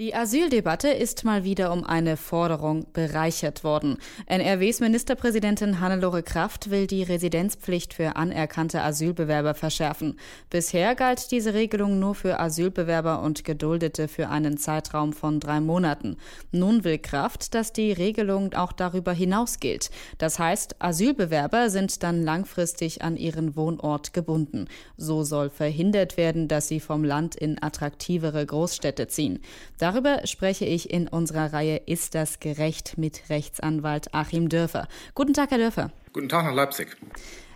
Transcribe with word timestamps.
Die 0.00 0.12
Asyldebatte 0.12 0.88
ist 0.88 1.22
mal 1.22 1.44
wieder 1.44 1.72
um 1.72 1.84
eine 1.84 2.16
Forderung 2.16 2.84
bereichert 2.92 3.62
worden. 3.62 3.98
NRWs 4.26 4.80
Ministerpräsidentin 4.80 5.78
Hannelore 5.78 6.24
Kraft 6.24 6.68
will 6.68 6.88
die 6.88 7.04
Residenzpflicht 7.04 7.94
für 7.94 8.16
anerkannte 8.16 8.82
Asylbewerber 8.82 9.54
verschärfen. 9.54 10.18
Bisher 10.50 10.96
galt 10.96 11.30
diese 11.30 11.54
Regelung 11.54 12.00
nur 12.00 12.16
für 12.16 12.40
Asylbewerber 12.40 13.22
und 13.22 13.44
Geduldete 13.44 14.08
für 14.08 14.30
einen 14.30 14.58
Zeitraum 14.58 15.12
von 15.12 15.38
drei 15.38 15.60
Monaten. 15.60 16.16
Nun 16.50 16.82
will 16.82 16.98
Kraft, 16.98 17.54
dass 17.54 17.72
die 17.72 17.92
Regelung 17.92 18.52
auch 18.54 18.72
darüber 18.72 19.12
hinaus 19.12 19.60
gilt. 19.60 19.92
Das 20.18 20.40
heißt, 20.40 20.82
Asylbewerber 20.82 21.70
sind 21.70 22.02
dann 22.02 22.20
langfristig 22.24 23.02
an 23.02 23.16
ihren 23.16 23.54
Wohnort 23.54 24.12
gebunden. 24.12 24.66
So 24.96 25.22
soll 25.22 25.50
verhindert 25.50 26.16
werden, 26.16 26.48
dass 26.48 26.66
sie 26.66 26.80
vom 26.80 27.04
Land 27.04 27.36
in 27.36 27.62
attraktivere 27.62 28.44
Großstädte 28.44 29.06
ziehen. 29.06 29.38
Darüber 29.84 30.26
spreche 30.26 30.64
ich 30.64 30.88
in 30.90 31.08
unserer 31.08 31.52
Reihe 31.52 31.76
Ist 31.76 32.14
das 32.14 32.40
gerecht 32.40 32.96
mit 32.96 33.28
Rechtsanwalt 33.28 34.14
Achim 34.14 34.48
Dörfer. 34.48 34.88
Guten 35.14 35.34
Tag, 35.34 35.50
Herr 35.50 35.58
Dörfer. 35.58 35.92
Guten 36.14 36.30
Tag 36.30 36.46
nach 36.46 36.54
Leipzig. 36.54 36.96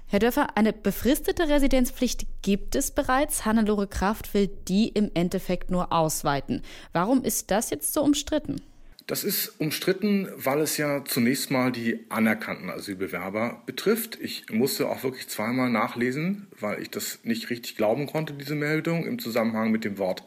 Herr 0.09 0.19
Dörfer, 0.19 0.55
eine 0.55 0.75
befristete 0.75 1.49
Residenzpflicht 1.49 2.27
gibt 2.43 2.77
es 2.77 2.91
bereits. 2.91 3.47
Hannelore 3.47 3.87
Kraft 3.87 4.35
will 4.35 4.51
die 4.69 4.89
im 4.89 5.11
Endeffekt 5.15 5.71
nur 5.71 5.91
ausweiten. 5.91 6.61
Warum 6.93 7.25
ist 7.25 7.51
das 7.51 7.71
jetzt 7.71 7.95
so 7.95 8.03
umstritten? 8.03 8.61
Das 9.07 9.25
ist 9.25 9.59
umstritten, 9.59 10.29
weil 10.37 10.61
es 10.61 10.77
ja 10.77 11.03
zunächst 11.07 11.51
mal 11.51 11.73
die 11.73 12.05
anerkannten 12.11 12.69
Asylbewerber 12.69 13.63
betrifft. 13.65 14.19
Ich 14.21 14.51
musste 14.51 14.91
auch 14.91 15.03
wirklich 15.03 15.29
zweimal 15.29 15.71
nachlesen, 15.71 16.47
weil 16.61 16.83
ich 16.83 16.91
das 16.91 17.21
nicht 17.23 17.49
richtig 17.49 17.79
glauben 17.79 18.07
konnte, 18.07 18.35
diese 18.35 18.55
Meldung 18.55 19.07
im 19.07 19.19
Zusammenhang 19.19 19.71
mit 19.71 19.87
dem 19.87 19.97
Wort 19.97 20.25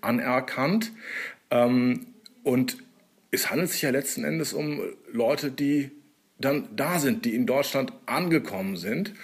anerkannt. 0.00 0.92
Ähm, 1.52 2.06
und 2.42 2.78
es 3.30 3.50
handelt 3.50 3.70
sich 3.70 3.82
ja 3.82 3.90
letzten 3.90 4.24
Endes 4.24 4.52
um 4.52 4.80
Leute, 5.12 5.52
die 5.52 5.92
dann 6.38 6.68
da 6.74 6.98
sind, 6.98 7.24
die 7.24 7.36
in 7.36 7.46
Deutschland 7.46 7.92
angekommen 8.06 8.76
sind 8.76 9.14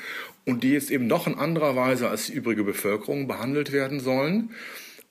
und 0.44 0.62
die 0.62 0.70
jetzt 0.70 0.90
eben 0.90 1.08
noch 1.08 1.26
in 1.26 1.34
anderer 1.34 1.74
Weise 1.74 2.08
als 2.08 2.26
die 2.26 2.32
übrige 2.32 2.62
Bevölkerung 2.62 3.26
behandelt 3.26 3.72
werden 3.72 3.98
sollen. 3.98 4.50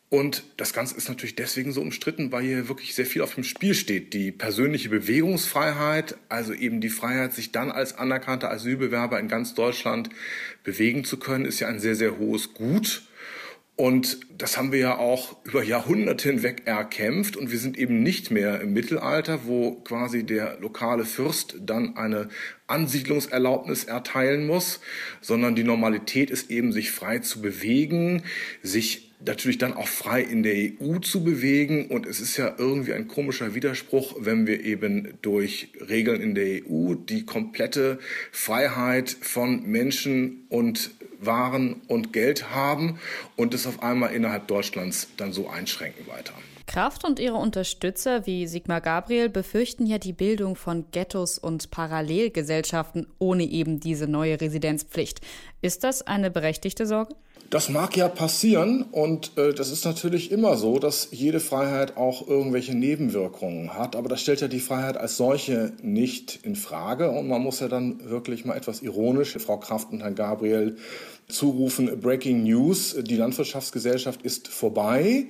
Und 0.09 0.43
das 0.55 0.71
Ganze 0.71 0.95
ist 0.95 1.09
natürlich 1.09 1.35
deswegen 1.35 1.73
so 1.73 1.81
umstritten, 1.81 2.31
weil 2.31 2.43
hier 2.43 2.69
wirklich 2.69 2.95
sehr 2.95 3.05
viel 3.05 3.21
auf 3.21 3.35
dem 3.35 3.43
Spiel 3.43 3.73
steht. 3.73 4.13
Die 4.13 4.31
persönliche 4.31 4.87
Bewegungsfreiheit, 4.87 6.15
also 6.29 6.53
eben 6.53 6.79
die 6.79 6.89
Freiheit, 6.89 7.33
sich 7.33 7.51
dann 7.51 7.71
als 7.71 7.97
anerkannter 7.97 8.49
Asylbewerber 8.49 9.19
in 9.19 9.27
ganz 9.27 9.53
Deutschland 9.53 10.09
bewegen 10.63 11.03
zu 11.03 11.17
können, 11.17 11.43
ist 11.43 11.59
ja 11.59 11.67
ein 11.67 11.79
sehr, 11.79 11.95
sehr 11.95 12.17
hohes 12.17 12.53
Gut. 12.53 13.03
Und 13.79 14.21
das 14.35 14.57
haben 14.57 14.71
wir 14.71 14.79
ja 14.79 14.97
auch 14.97 15.37
über 15.45 15.63
Jahrhunderte 15.63 16.29
hinweg 16.29 16.63
erkämpft. 16.65 17.37
Und 17.37 17.51
wir 17.51 17.59
sind 17.59 17.77
eben 17.77 18.01
nicht 18.01 18.31
mehr 18.31 18.59
im 18.59 18.73
Mittelalter, 18.73 19.41
wo 19.45 19.75
quasi 19.75 20.23
der 20.23 20.57
lokale 20.59 21.05
Fürst 21.05 21.57
dann 21.61 21.95
eine 21.95 22.29
Ansiedlungserlaubnis 22.65 23.83
erteilen 23.83 24.47
muss, 24.47 24.79
sondern 25.21 25.55
die 25.55 25.63
Normalität 25.63 26.31
ist 26.31 26.49
eben, 26.49 26.71
sich 26.71 26.89
frei 26.89 27.19
zu 27.19 27.39
bewegen, 27.39 28.23
sich 28.63 29.11
natürlich 29.23 29.59
dann 29.59 29.73
auch 29.73 29.87
frei 29.87 30.21
in 30.21 30.41
der 30.41 30.55
EU 30.55 30.97
zu 30.97 31.23
bewegen. 31.23 31.85
Und 31.89 32.07
es 32.07 32.19
ist 32.19 32.35
ja 32.35 32.55
irgendwie 32.57 32.93
ein 32.93 33.07
komischer 33.07 33.53
Widerspruch, 33.53 34.15
wenn 34.19 34.47
wir 34.47 34.63
eben 34.65 35.13
durch 35.21 35.69
Regeln 35.87 36.21
in 36.21 36.33
der 36.33 36.63
EU 36.67 36.95
die 36.95 37.27
komplette 37.27 37.99
Freiheit 38.31 39.15
von 39.21 39.67
Menschen 39.67 40.47
und 40.49 40.89
Waren 41.19 41.81
und 41.87 42.13
Geld 42.13 42.51
haben 42.51 42.99
und 43.35 43.53
es 43.53 43.67
auf 43.67 43.83
einmal 43.83 44.13
innerhalb 44.13 44.47
Deutschlands 44.47 45.07
dann 45.17 45.33
so 45.33 45.49
einschränken 45.49 46.07
weiter. 46.07 46.33
Kraft 46.67 47.05
und 47.05 47.17
ihre 47.19 47.35
Unterstützer 47.37 48.25
wie 48.25 48.45
Sigmar 48.45 48.81
Gabriel 48.81 49.29
befürchten 49.29 49.85
ja 49.85 49.99
die 49.99 50.11
Bildung 50.11 50.57
von 50.57 50.85
Ghettos 50.91 51.39
und 51.39 51.71
Parallelgesellschaften 51.71 53.07
ohne 53.19 53.45
eben 53.45 53.79
diese 53.79 54.05
neue 54.05 54.39
Residenzpflicht. 54.39 55.21
Ist 55.61 55.85
das 55.85 56.01
eine 56.01 56.29
berechtigte 56.29 56.85
Sorge? 56.85 57.15
Das 57.49 57.69
mag 57.69 57.95
ja 57.95 58.09
passieren 58.09 58.83
und 58.91 59.37
äh, 59.37 59.53
das 59.53 59.71
ist 59.71 59.85
natürlich 59.85 60.31
immer 60.31 60.57
so, 60.57 60.79
dass 60.79 61.09
jede 61.11 61.39
Freiheit 61.39 61.95
auch 61.95 62.27
irgendwelche 62.27 62.75
Nebenwirkungen 62.75 63.73
hat, 63.73 63.95
aber 63.95 64.09
das 64.09 64.21
stellt 64.21 64.41
ja 64.41 64.49
die 64.49 64.59
Freiheit 64.59 64.97
als 64.97 65.15
solche 65.15 65.71
nicht 65.81 66.39
in 66.43 66.57
Frage 66.57 67.09
und 67.09 67.29
man 67.29 67.41
muss 67.41 67.61
ja 67.61 67.69
dann 67.69 68.09
wirklich 68.09 68.43
mal 68.43 68.57
etwas 68.57 68.81
ironisch 68.81 69.37
Frau 69.39 69.57
Kraft 69.57 69.91
und 69.93 70.01
Herrn 70.01 70.15
Gabriel 70.15 70.75
zurufen, 71.27 71.99
Breaking 71.99 72.43
News, 72.43 72.95
die 72.99 73.17
Landwirtschaftsgesellschaft 73.17 74.21
ist 74.21 74.47
vorbei. 74.47 75.27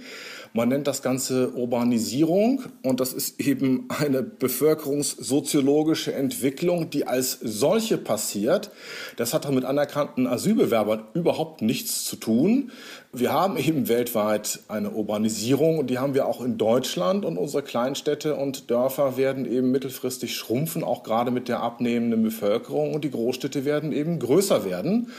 Man 0.53 0.69
nennt 0.69 0.87
das 0.87 1.01
Ganze 1.01 1.51
Urbanisierung 1.53 2.63
und 2.83 2.99
das 2.99 3.13
ist 3.13 3.39
eben 3.39 3.87
eine 3.89 4.23
bevölkerungssoziologische 4.23 6.13
Entwicklung, 6.13 6.89
die 6.89 7.05
als 7.05 7.39
solche 7.41 7.97
passiert. 7.97 8.71
Das 9.17 9.33
hat 9.33 9.49
mit 9.51 9.65
anerkannten 9.65 10.27
Asylbewerbern 10.27 11.03
überhaupt 11.13 11.61
nichts 11.61 11.96
zu 12.05 12.15
tun. 12.15 12.71
Wir 13.13 13.33
haben 13.33 13.57
eben 13.57 13.87
weltweit 13.87 14.59
eine 14.67 14.91
Urbanisierung 14.91 15.77
und 15.77 15.89
die 15.89 15.97
haben 15.97 16.13
wir 16.13 16.25
auch 16.25 16.41
in 16.41 16.57
Deutschland 16.57 17.25
und 17.25 17.37
unsere 17.37 17.63
Kleinstädte 17.63 18.35
und 18.35 18.69
Dörfer 18.69 19.17
werden 19.17 19.45
eben 19.51 19.71
mittelfristig 19.71 20.35
schrumpfen, 20.35 20.83
auch 20.83 21.03
gerade 21.03 21.31
mit 21.31 21.47
der 21.47 21.61
abnehmenden 21.61 22.23
Bevölkerung 22.23 22.93
und 22.93 23.03
die 23.03 23.11
Großstädte 23.11 23.65
werden 23.65 23.91
eben 23.91 24.19
größer 24.19 24.65
werden. 24.65 25.11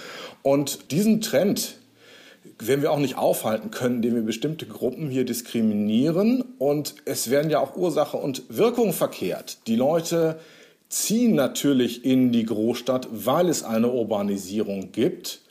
Und 0.42 0.90
diesen 0.92 1.20
Trend, 1.20 1.78
werden 2.58 2.82
wir 2.82 2.92
auch 2.92 2.98
nicht 2.98 3.16
aufhalten 3.16 3.70
können, 3.70 3.96
indem 3.96 4.14
wir 4.14 4.22
bestimmte 4.22 4.66
Gruppen 4.66 5.10
hier 5.10 5.24
diskriminieren. 5.24 6.42
Und 6.58 6.94
es 7.04 7.30
werden 7.30 7.50
ja 7.50 7.60
auch 7.60 7.76
Ursache 7.76 8.16
und 8.16 8.44
Wirkung 8.48 8.92
verkehrt. 8.92 9.58
Die 9.66 9.76
Leute 9.76 10.38
ziehen 10.88 11.34
natürlich 11.34 12.04
in 12.04 12.32
die 12.32 12.46
Großstadt, 12.46 13.08
weil 13.12 13.48
es 13.48 13.62
eine 13.62 13.90
Urbanisierung 13.90 14.92
gibt. 14.92 15.42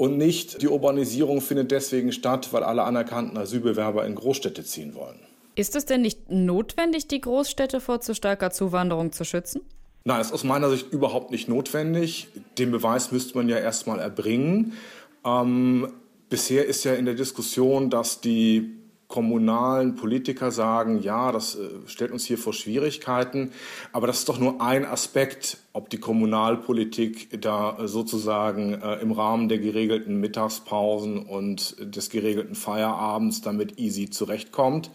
Und 0.00 0.16
nicht 0.16 0.62
die 0.62 0.68
Urbanisierung 0.68 1.42
findet 1.42 1.72
deswegen 1.72 2.10
statt, 2.10 2.54
weil 2.54 2.62
alle 2.62 2.84
anerkannten 2.84 3.36
Asylbewerber 3.36 4.06
in 4.06 4.14
Großstädte 4.14 4.64
ziehen 4.64 4.94
wollen. 4.94 5.20
Ist 5.56 5.76
es 5.76 5.84
denn 5.84 6.00
nicht 6.00 6.30
notwendig, 6.30 7.06
die 7.06 7.20
Großstädte 7.20 7.82
vor 7.82 8.00
zu 8.00 8.14
starker 8.14 8.50
Zuwanderung 8.50 9.12
zu 9.12 9.26
schützen? 9.26 9.60
Nein, 10.04 10.22
ist 10.22 10.32
aus 10.32 10.42
meiner 10.42 10.70
Sicht 10.70 10.90
überhaupt 10.90 11.30
nicht 11.30 11.50
notwendig. 11.50 12.28
Den 12.56 12.70
Beweis 12.70 13.12
müsste 13.12 13.36
man 13.36 13.50
ja 13.50 13.58
erstmal 13.58 13.98
erbringen. 13.98 14.72
Ähm, 15.22 15.92
Bisher 16.30 16.64
ist 16.64 16.84
ja 16.84 16.94
in 16.94 17.04
der 17.04 17.14
Diskussion, 17.14 17.90
dass 17.90 18.22
die 18.22 18.79
kommunalen 19.10 19.96
Politiker 19.96 20.52
sagen, 20.52 21.02
ja, 21.02 21.32
das 21.32 21.56
äh, 21.56 21.68
stellt 21.86 22.12
uns 22.12 22.24
hier 22.24 22.38
vor 22.38 22.54
Schwierigkeiten, 22.54 23.50
aber 23.92 24.06
das 24.06 24.20
ist 24.20 24.28
doch 24.28 24.38
nur 24.38 24.62
ein 24.62 24.86
Aspekt, 24.86 25.58
ob 25.72 25.90
die 25.90 25.98
Kommunalpolitik 25.98 27.42
da 27.42 27.76
äh, 27.76 27.88
sozusagen 27.88 28.74
äh, 28.74 29.00
im 29.00 29.10
Rahmen 29.10 29.48
der 29.48 29.58
geregelten 29.58 30.20
Mittagspausen 30.20 31.18
und 31.18 31.76
des 31.80 32.08
geregelten 32.08 32.54
Feierabends 32.54 33.42
damit 33.42 33.78
easy 33.78 34.08
zurechtkommt. 34.08 34.90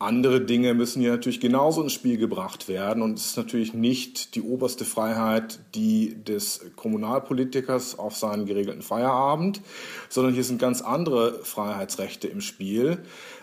Andere 0.00 0.40
Dinge 0.40 0.74
müssen 0.74 1.00
ja 1.02 1.12
natürlich 1.12 1.40
genauso 1.40 1.82
ins 1.82 1.92
Spiel 1.92 2.18
gebracht 2.18 2.68
werden. 2.68 3.02
Und 3.02 3.18
es 3.18 3.26
ist 3.26 3.36
natürlich 3.36 3.74
nicht 3.74 4.34
die 4.34 4.42
oberste 4.42 4.84
Freiheit, 4.84 5.60
die 5.74 6.16
des 6.24 6.66
Kommunalpolitikers 6.76 7.98
auf 7.98 8.16
seinen 8.16 8.44
geregelten 8.44 8.82
Feierabend, 8.82 9.60
sondern 10.08 10.34
hier 10.34 10.44
sind 10.44 10.60
ganz 10.60 10.82
andere 10.82 11.44
Freiheitsrechte 11.44 12.26
im 12.26 12.40
Spiel. 12.40 12.98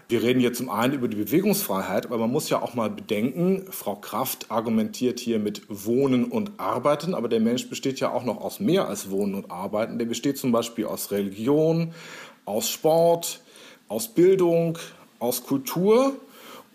Wir 0.10 0.24
reden 0.24 0.42
hier 0.42 0.52
zum 0.52 0.70
einen 0.70 0.94
über 0.94 1.08
die 1.08 1.16
Bewegungsfreiheit, 1.16 2.06
aber 2.06 2.18
man 2.18 2.32
muss 2.32 2.50
ja 2.50 2.62
auch 2.62 2.74
mal 2.74 2.90
bedenken, 2.90 3.66
Frau 3.70 3.96
Kraft 3.96 4.52
argumentiert 4.52 5.22
hier 5.22 5.40
mit 5.40 5.62
Wohnen 5.70 6.26
und 6.26 6.60
Arbeiten, 6.60 7.14
aber 7.14 7.30
der 7.30 7.40
Mensch 7.40 7.70
besteht 7.70 8.02
ja 8.02 8.12
auch 8.12 8.26
noch 8.26 8.42
aus 8.42 8.60
mehr 8.60 8.90
als 8.90 9.10
Wohnen 9.10 9.36
und 9.36 9.50
Arbeiten. 9.50 10.00
Der 10.00 10.06
besteht 10.06 10.38
zum 10.38 10.52
Beispiel 10.52 10.86
aus 10.86 11.12
Religion, 11.12 11.94
aus 12.44 12.70
Sport, 12.70 13.40
aus 13.88 14.10
Bildung, 14.10 14.78
aus 15.20 15.44
Kultur. 15.44 16.14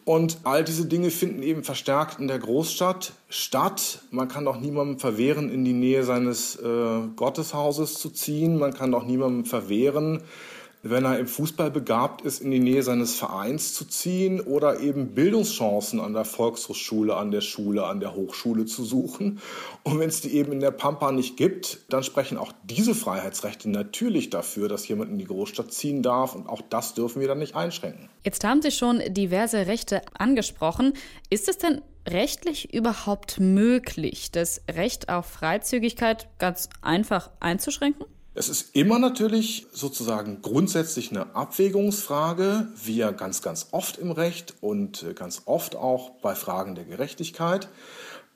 Und 0.06 0.38
all 0.44 0.62
diese 0.62 0.86
Dinge 0.86 1.10
finden 1.10 1.42
eben 1.42 1.64
verstärkt 1.64 2.20
in 2.20 2.28
der 2.28 2.38
Großstadt 2.38 3.12
statt. 3.28 4.02
Man 4.12 4.28
kann 4.28 4.44
doch 4.44 4.60
niemandem 4.60 5.00
verwehren, 5.00 5.50
in 5.50 5.64
die 5.64 5.72
Nähe 5.72 6.04
seines 6.04 6.54
äh, 6.54 7.00
Gotteshauses 7.16 7.94
zu 7.94 8.10
ziehen. 8.10 8.56
Man 8.56 8.72
kann 8.72 8.92
doch 8.92 9.04
niemandem 9.04 9.46
verwehren, 9.46 10.22
wenn 10.90 11.04
er 11.04 11.18
im 11.18 11.26
Fußball 11.26 11.70
begabt 11.70 12.22
ist, 12.22 12.40
in 12.40 12.50
die 12.50 12.58
Nähe 12.58 12.82
seines 12.82 13.14
Vereins 13.14 13.74
zu 13.74 13.84
ziehen 13.84 14.40
oder 14.40 14.80
eben 14.80 15.14
Bildungschancen 15.14 16.00
an 16.00 16.12
der 16.12 16.24
Volkshochschule, 16.24 17.16
an 17.16 17.30
der 17.30 17.40
Schule, 17.40 17.84
an 17.86 18.00
der 18.00 18.14
Hochschule 18.14 18.66
zu 18.66 18.84
suchen. 18.84 19.40
Und 19.82 19.98
wenn 19.98 20.08
es 20.08 20.20
die 20.20 20.34
eben 20.34 20.52
in 20.52 20.60
der 20.60 20.70
Pampa 20.70 21.12
nicht 21.12 21.36
gibt, 21.36 21.80
dann 21.88 22.02
sprechen 22.02 22.38
auch 22.38 22.52
diese 22.64 22.94
Freiheitsrechte 22.94 23.70
natürlich 23.70 24.30
dafür, 24.30 24.68
dass 24.68 24.88
jemand 24.88 25.10
in 25.10 25.18
die 25.18 25.24
Großstadt 25.24 25.72
ziehen 25.72 26.02
darf. 26.02 26.34
Und 26.34 26.48
auch 26.48 26.62
das 26.62 26.94
dürfen 26.94 27.20
wir 27.20 27.28
dann 27.28 27.38
nicht 27.38 27.54
einschränken. 27.54 28.08
Jetzt 28.24 28.44
haben 28.44 28.62
Sie 28.62 28.70
schon 28.70 29.00
diverse 29.08 29.66
Rechte 29.66 30.02
angesprochen. 30.18 30.94
Ist 31.30 31.48
es 31.48 31.58
denn 31.58 31.80
rechtlich 32.08 32.72
überhaupt 32.72 33.40
möglich, 33.40 34.30
das 34.30 34.62
Recht 34.70 35.08
auf 35.08 35.26
Freizügigkeit 35.26 36.28
ganz 36.38 36.68
einfach 36.82 37.30
einzuschränken? 37.40 38.06
Es 38.38 38.50
ist 38.50 38.76
immer 38.76 38.98
natürlich 38.98 39.66
sozusagen 39.72 40.42
grundsätzlich 40.42 41.10
eine 41.10 41.34
Abwägungsfrage, 41.34 42.68
wie 42.84 42.96
ja 42.96 43.10
ganz, 43.10 43.40
ganz 43.40 43.68
oft 43.70 43.96
im 43.96 44.10
Recht 44.10 44.52
und 44.60 45.06
ganz 45.14 45.40
oft 45.46 45.74
auch 45.74 46.10
bei 46.20 46.34
Fragen 46.34 46.74
der 46.74 46.84
Gerechtigkeit. 46.84 47.66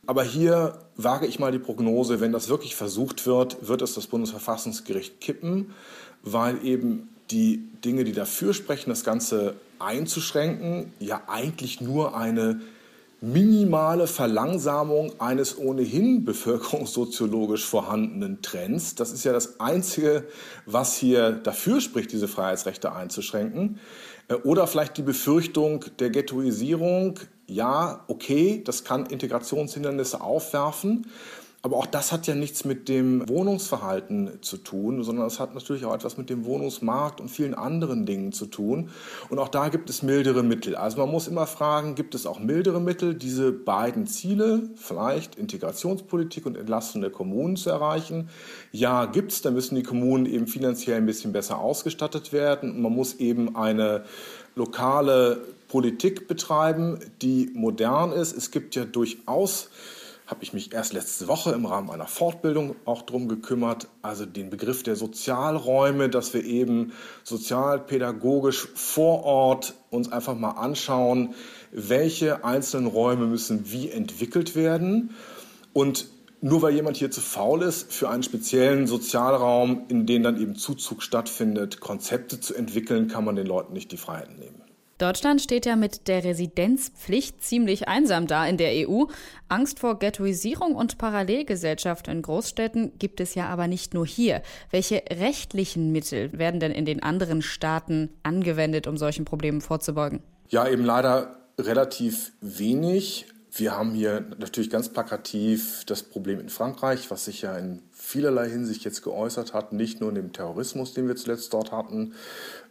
Aber 0.07 0.25
hier 0.25 0.79
wage 0.97 1.27
ich 1.27 1.39
mal 1.39 1.53
die 1.53 1.59
Prognose, 1.59 2.19
wenn 2.19 2.33
das 2.33 2.49
wirklich 2.49 2.77
versucht 2.77 3.27
wird, 3.27 3.69
wird 3.69 3.83
es 3.83 3.93
das 3.93 4.07
Bundesverfassungsgericht 4.07 5.21
kippen, 5.21 5.75
weil 6.23 6.65
eben 6.65 7.11
die 7.31 7.59
Dinge, 7.85 8.05
die 8.05 8.13
dafür 8.13 8.55
sprechen, 8.55 8.89
das 8.89 9.05
Ganze 9.05 9.57
einzuschränken, 9.79 10.95
ja 10.99 11.25
eigentlich 11.27 11.83
nur 11.83 12.17
eine 12.17 12.63
minimale 13.21 14.07
Verlangsamung 14.07 15.21
eines 15.21 15.59
ohnehin 15.59 16.25
bevölkerungssoziologisch 16.25 17.67
vorhandenen 17.67 18.43
Trends. 18.43 18.95
Das 18.95 19.13
ist 19.13 19.25
ja 19.25 19.33
das 19.33 19.61
Einzige, 19.61 20.25
was 20.67 20.97
hier 20.97 21.33
dafür 21.33 21.81
spricht, 21.81 22.13
diese 22.13 22.29
Freiheitsrechte 22.29 22.93
einzuschränken. 22.93 23.79
Äh, 24.29 24.35
oder 24.35 24.67
vielleicht 24.67 24.97
die 24.97 25.03
Befürchtung 25.03 25.85
der 25.99 26.11
Ghettoisierung. 26.11 27.19
Ja, 27.47 28.05
okay, 28.07 28.63
das 28.65 28.85
kann 28.85 29.07
Integrationshindernisse 29.07 30.21
aufwerfen. 30.21 31.07
Aber 31.63 31.77
auch 31.77 31.87
das 31.87 32.11
hat 32.11 32.27
ja 32.27 32.35
nichts 32.35 32.65
mit 32.65 32.89
dem 32.89 33.29
Wohnungsverhalten 33.29 34.39
zu 34.41 34.57
tun, 34.57 35.05
sondern 35.05 35.27
es 35.27 35.39
hat 35.39 35.55
natürlich 35.55 35.85
auch 35.85 35.95
etwas 35.95 36.17
mit 36.17 36.31
dem 36.31 36.47
Wohnungsmarkt 36.47 37.21
und 37.21 37.29
vielen 37.29 37.53
anderen 37.53 38.07
Dingen 38.07 38.33
zu 38.33 38.47
tun. 38.47 38.89
Und 39.29 39.39
auch 39.39 39.49
da 39.49 39.69
gibt 39.69 39.91
es 39.91 40.03
mildere 40.03 40.43
Mittel. 40.43 40.75
Also 40.75 40.97
man 40.97 41.11
muss 41.11 41.29
immer 41.29 41.47
fragen, 41.47 41.97
gibt 41.97 42.15
es 42.15 42.25
auch 42.25 42.39
mildere 42.39 42.81
Mittel, 42.81 43.15
diese 43.15 43.53
beiden 43.53 44.07
Ziele, 44.07 44.71
vielleicht 44.75 45.35
Integrationspolitik 45.35 46.47
und 46.47 46.57
Entlastung 46.57 47.03
der 47.03 47.11
Kommunen 47.11 47.57
zu 47.57 47.69
erreichen? 47.69 48.31
Ja, 48.73 49.05
gibt 49.05 49.33
es. 49.33 49.43
Da 49.43 49.51
müssen 49.51 49.75
die 49.75 49.83
Kommunen 49.83 50.25
eben 50.25 50.47
finanziell 50.47 50.97
ein 50.97 51.07
bisschen 51.07 51.33
besser 51.33 51.59
ausgestattet 51.59 52.33
werden. 52.33 52.71
Und 52.71 52.81
man 52.81 52.95
muss 52.95 53.17
eben 53.17 53.55
eine 53.55 54.05
lokale 54.55 55.43
Politik 55.69 56.27
betreiben, 56.27 57.01
die 57.21 57.51
modern 57.53 58.13
ist. 58.13 58.35
Es 58.35 58.51
gibt 58.51 58.75
ja 58.77 58.87
durchaus 58.87 59.69
habe 60.31 60.45
ich 60.45 60.53
mich 60.53 60.73
erst 60.73 60.93
letzte 60.93 61.27
Woche 61.27 61.51
im 61.51 61.67
Rahmen 61.67 61.91
einer 61.91 62.07
Fortbildung 62.07 62.77
auch 62.85 63.03
darum 63.03 63.27
gekümmert, 63.27 63.89
also 64.01 64.27
den 64.27 64.49
Begriff 64.49 64.85
der 64.85 64.95
Sozialräume, 64.95 66.09
dass 66.09 66.33
wir 66.35 66.45
eben 66.45 66.93
sozialpädagogisch 67.25 68.69
vor 68.75 69.25
Ort 69.25 69.75
uns 69.91 70.13
einfach 70.13 70.37
mal 70.37 70.53
anschauen, 70.53 71.35
welche 71.73 72.45
einzelnen 72.45 72.87
Räume 72.87 73.27
müssen 73.27 73.73
wie 73.73 73.91
entwickelt 73.91 74.55
werden. 74.55 75.11
Und 75.73 76.07
nur 76.41 76.63
weil 76.63 76.75
jemand 76.75 76.97
hier 76.97 77.11
zu 77.11 77.21
faul 77.21 77.63
ist, 77.63 77.93
für 77.93 78.09
einen 78.09 78.23
speziellen 78.23 78.87
Sozialraum, 78.87 79.83
in 79.89 80.07
dem 80.07 80.23
dann 80.23 80.41
eben 80.41 80.55
Zuzug 80.55 81.03
stattfindet, 81.03 81.81
Konzepte 81.81 82.41
zu 82.41 82.55
entwickeln, 82.55 83.09
kann 83.09 83.25
man 83.25 83.35
den 83.35 83.47
Leuten 83.47 83.73
nicht 83.73 83.91
die 83.91 83.97
Freiheit 83.97 84.39
nehmen. 84.39 84.70
Deutschland 85.01 85.41
steht 85.41 85.65
ja 85.65 85.77
mit 85.77 86.09
der 86.09 86.25
Residenzpflicht 86.25 87.43
ziemlich 87.43 87.89
einsam 87.89 88.27
da 88.27 88.47
in 88.47 88.59
der 88.59 88.87
EU. 88.87 89.05
Angst 89.49 89.81
vor 89.81 89.99
Ghettoisierung 89.99 90.75
und 90.75 90.99
Parallelgesellschaft 90.99 92.07
in 92.07 92.21
Großstädten 92.21 92.99
gibt 92.99 93.21
es 93.21 93.35
ja 93.35 93.47
aber 93.47 93.67
nicht 93.67 93.95
nur 93.95 94.07
hier. 94.07 94.43
Welche 94.71 95.03
rechtlichen 95.11 95.91
Mittel 95.91 96.37
werden 96.39 96.61
denn 96.61 96.73
in 96.73 96.85
den 96.85 97.03
anderen 97.03 97.41
Staaten 97.41 98.11
angewendet, 98.23 98.87
um 98.87 98.99
solchen 98.99 99.25
Problemen 99.25 99.63
vorzubeugen? 99.63 100.23
Ja, 100.51 100.69
eben 100.69 100.85
leider 100.85 101.37
relativ 101.59 102.33
wenig. 102.43 103.25
Wir 103.53 103.77
haben 103.77 103.93
hier 103.93 104.25
natürlich 104.39 104.71
ganz 104.71 104.91
plakativ 104.91 105.85
das 105.87 106.05
Problem 106.05 106.39
in 106.39 106.49
Frankreich, 106.49 107.11
was 107.11 107.25
sich 107.25 107.43
ja 107.43 107.57
in 107.57 107.83
vielerlei 107.91 108.49
Hinsicht 108.49 108.85
jetzt 108.85 109.03
geäußert 109.03 109.55
hat, 109.55 109.73
nicht 109.73 110.01
nur 110.01 110.11
in 110.11 110.15
dem 110.15 110.33
Terrorismus, 110.33 110.95
den 110.95 111.09
wir 111.09 111.17
zuletzt 111.17 111.53
dort 111.53 111.73
hatten, 111.73 112.15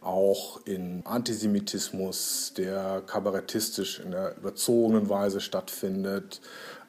auch 0.00 0.64
in 0.64 1.04
Antisemitismus, 1.04 2.54
der 2.56 3.02
kabarettistisch 3.02 4.00
in 4.00 4.12
der 4.12 4.36
überzogenen 4.38 5.10
Weise 5.10 5.40
stattfindet, 5.40 6.40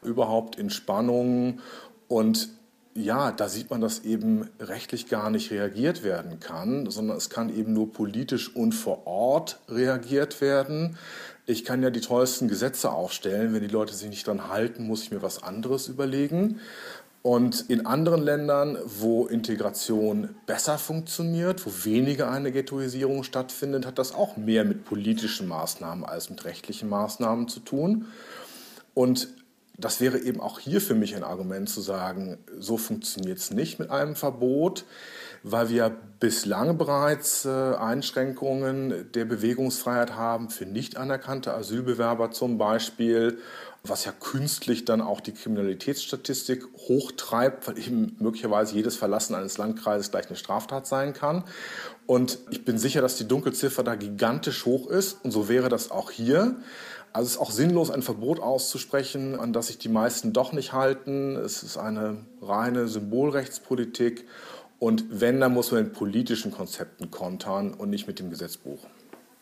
überhaupt 0.01 0.57
in 0.57 0.69
Spannungen 0.69 1.59
und 2.07 2.49
ja, 2.93 3.31
da 3.31 3.47
sieht 3.47 3.69
man, 3.69 3.79
dass 3.79 4.03
eben 4.03 4.49
rechtlich 4.59 5.07
gar 5.07 5.29
nicht 5.29 5.51
reagiert 5.51 6.03
werden 6.03 6.39
kann, 6.39 6.89
sondern 6.89 7.15
es 7.15 7.29
kann 7.29 7.53
eben 7.55 7.71
nur 7.71 7.93
politisch 7.93 8.53
und 8.53 8.73
vor 8.73 9.07
Ort 9.07 9.59
reagiert 9.69 10.41
werden. 10.41 10.97
Ich 11.45 11.65
kann 11.65 11.81
ja 11.81 11.89
die 11.89 12.01
tollsten 12.01 12.47
Gesetze 12.47 12.91
aufstellen. 12.91 13.53
Wenn 13.53 13.61
die 13.61 13.67
Leute 13.67 13.93
sich 13.93 14.09
nicht 14.09 14.27
dran 14.27 14.49
halten, 14.49 14.85
muss 14.85 15.03
ich 15.03 15.11
mir 15.11 15.21
was 15.21 15.41
anderes 15.41 15.87
überlegen. 15.87 16.59
Und 17.23 17.69
in 17.69 17.85
anderen 17.85 18.21
Ländern, 18.21 18.79
wo 18.83 19.27
Integration 19.27 20.29
besser 20.47 20.79
funktioniert, 20.79 21.65
wo 21.65 21.85
weniger 21.85 22.31
eine 22.31 22.51
Ghettoisierung 22.51 23.23
stattfindet, 23.23 23.85
hat 23.85 23.99
das 23.99 24.15
auch 24.15 24.37
mehr 24.37 24.65
mit 24.65 24.85
politischen 24.85 25.47
Maßnahmen 25.47 26.03
als 26.03 26.31
mit 26.31 26.45
rechtlichen 26.45 26.89
Maßnahmen 26.89 27.47
zu 27.47 27.59
tun. 27.59 28.07
Und 28.95 29.27
das 29.77 30.01
wäre 30.01 30.19
eben 30.19 30.41
auch 30.41 30.59
hier 30.59 30.81
für 30.81 30.95
mich 30.95 31.15
ein 31.15 31.23
Argument 31.23 31.69
zu 31.69 31.81
sagen, 31.81 32.37
so 32.57 32.77
funktioniert 32.77 33.37
es 33.37 33.51
nicht 33.51 33.79
mit 33.79 33.89
einem 33.89 34.15
Verbot, 34.15 34.85
weil 35.43 35.69
wir 35.69 35.91
bislang 36.19 36.77
bereits 36.77 37.45
äh, 37.45 37.49
Einschränkungen 37.49 39.11
der 39.13 39.25
Bewegungsfreiheit 39.25 40.15
haben 40.15 40.49
für 40.49 40.65
nicht 40.65 40.97
anerkannte 40.97 41.53
Asylbewerber 41.53 42.31
zum 42.31 42.57
Beispiel, 42.57 43.39
was 43.83 44.05
ja 44.05 44.11
künstlich 44.11 44.85
dann 44.85 45.01
auch 45.01 45.21
die 45.21 45.33
Kriminalitätsstatistik 45.33 46.65
hochtreibt, 46.87 47.67
weil 47.67 47.79
eben 47.79 48.15
möglicherweise 48.19 48.75
jedes 48.75 48.95
Verlassen 48.95 49.33
eines 49.33 49.57
Landkreises 49.57 50.11
gleich 50.11 50.27
eine 50.27 50.35
Straftat 50.35 50.85
sein 50.85 51.13
kann. 51.13 51.43
Und 52.05 52.37
ich 52.51 52.63
bin 52.63 52.77
sicher, 52.77 53.01
dass 53.01 53.15
die 53.15 53.27
Dunkelziffer 53.27 53.83
da 53.83 53.95
gigantisch 53.95 54.65
hoch 54.65 54.87
ist 54.87 55.25
und 55.25 55.31
so 55.31 55.49
wäre 55.49 55.69
das 55.69 55.89
auch 55.89 56.11
hier. 56.11 56.57
Also 57.13 57.27
es 57.27 57.33
ist 57.33 57.39
auch 57.39 57.51
sinnlos, 57.51 57.89
ein 57.89 58.03
Verbot 58.03 58.39
auszusprechen, 58.39 59.37
an 59.37 59.51
das 59.51 59.67
sich 59.67 59.79
die 59.79 59.89
meisten 59.89 60.31
doch 60.31 60.53
nicht 60.53 60.71
halten. 60.71 61.35
Es 61.35 61.63
ist 61.63 61.77
eine 61.77 62.17
reine 62.41 62.87
Symbolrechtspolitik. 62.87 64.27
Und 64.81 65.05
wenn, 65.11 65.39
dann 65.39 65.53
muss 65.53 65.71
man 65.71 65.83
mit 65.83 65.93
politischen 65.93 66.51
Konzepten 66.51 67.11
kontern 67.11 67.75
und 67.75 67.91
nicht 67.91 68.07
mit 68.07 68.17
dem 68.17 68.31
Gesetzbuch. 68.31 68.79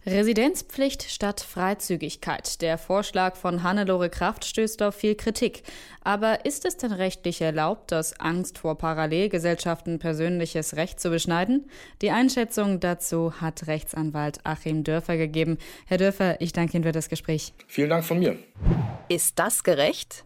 Residenzpflicht 0.06 1.03
statt 1.03 1.39
Freizügigkeit. 1.39 2.62
Der 2.62 2.77
Vorschlag 2.77 3.38
von 3.38 3.63
Hannelore 3.63 4.09
Kraft 4.09 4.44
stößt 4.44 4.81
auf 4.81 4.95
viel 4.95 5.15
Kritik. 5.15 5.63
Aber 6.03 6.45
ist 6.45 6.65
es 6.65 6.75
denn 6.75 6.91
rechtlich 6.91 7.39
erlaubt, 7.39 7.94
aus 7.94 8.19
Angst 8.19 8.57
vor 8.57 8.77
Parallelgesellschaften 8.77 9.97
persönliches 9.97 10.75
Recht 10.75 11.00
zu 11.00 11.10
beschneiden? 11.10 11.69
Die 12.01 12.12
Einschätzung 12.12 12.81
dazu 12.81 13.39
hat 13.39 13.67
Rechtsanwalt 13.67 14.39
Achim 14.43 14.84
Dörfer 14.84 15.15
gegeben. 15.15 15.58
Herr 15.86 16.00
Dörfer, 16.00 16.41
ich 16.41 16.51
danke 16.51 16.75
Ihnen 16.75 16.84
für 16.84 16.91
das 16.91 17.08
Gespräch. 17.08 17.53
Vielen 17.65 17.91
Dank 17.91 18.03
von 18.03 18.19
mir. 18.19 18.38
Ist 19.08 19.39
das 19.39 19.63
gerecht? 19.63 20.25